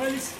friends. 0.00 0.39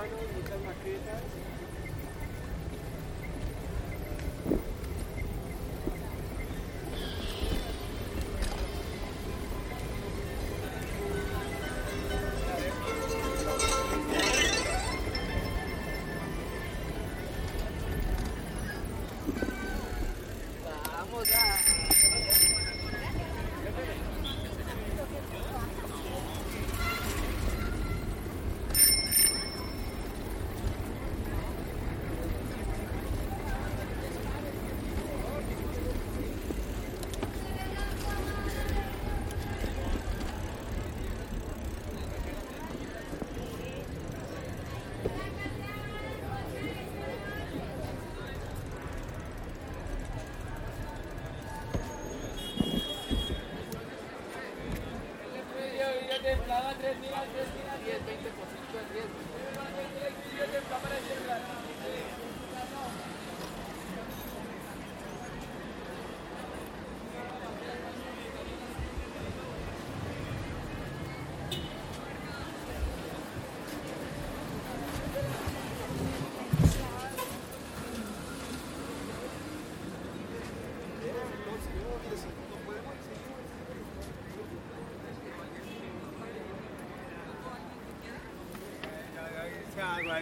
Planos, 0.00 0.32
muchas 0.34 0.60
maquetas. 0.64 1.59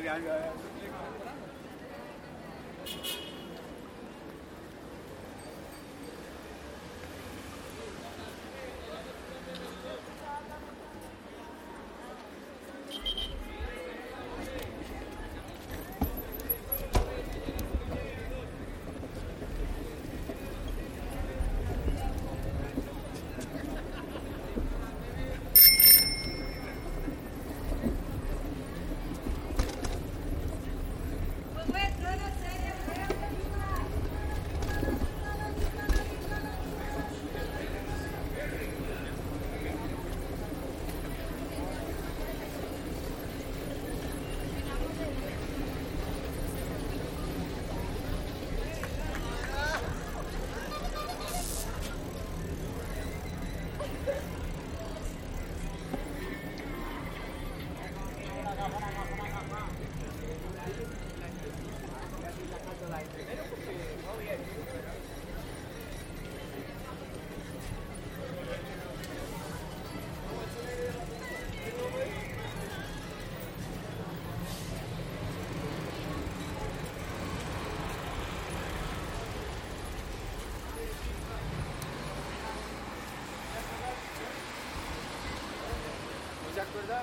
Pues, 0.00 0.22
no, 0.22 0.28
no 0.28 0.47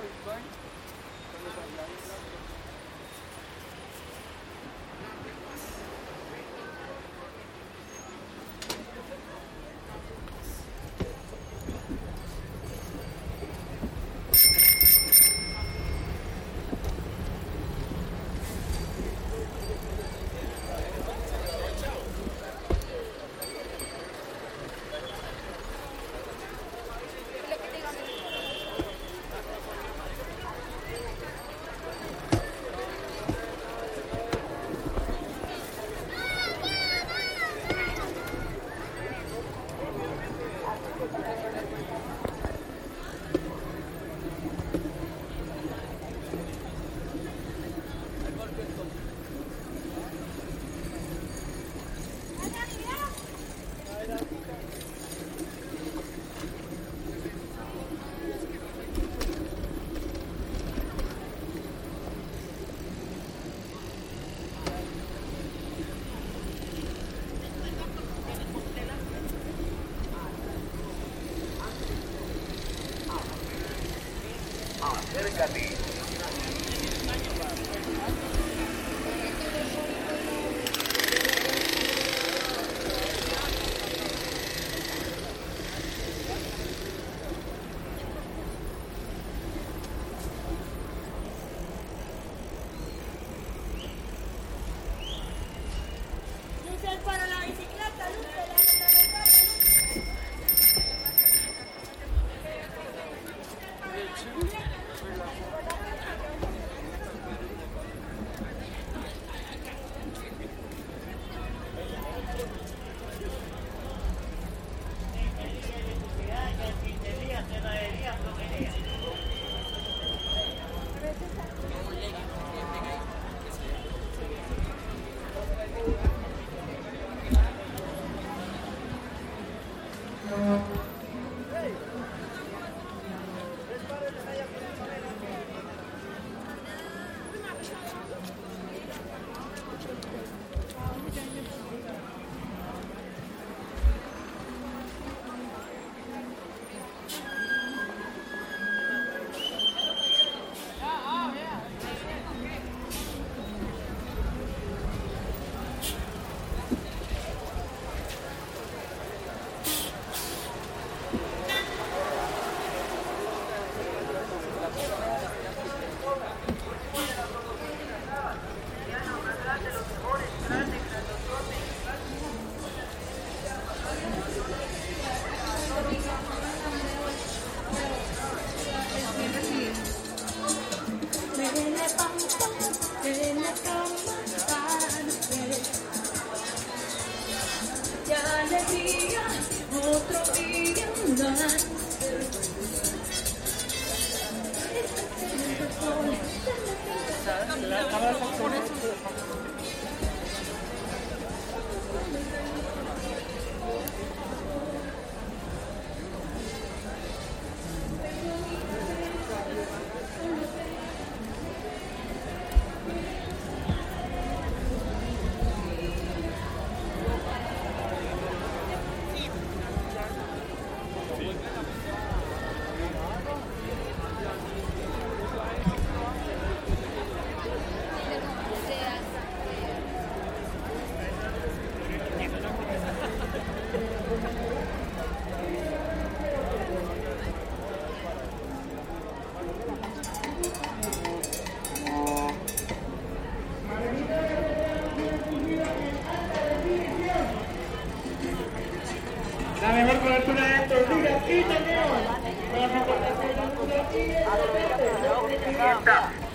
go, 0.01 0.07
it's 0.07 0.17
fine. 0.25 0.64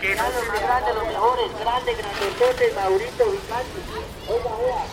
que 0.00 0.14
no 0.14 0.22
se 0.30 0.46
más 0.46 0.62
grande, 0.62 0.94
los 0.94 1.06
mejores, 1.06 1.58
grande, 1.60 1.94
grandotote, 1.94 2.72
Maurito, 2.74 3.30
Vicente. 3.30 3.80
Oiga, 4.28 4.50
oiga, 4.56 4.84